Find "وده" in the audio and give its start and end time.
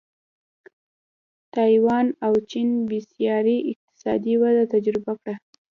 4.41-4.63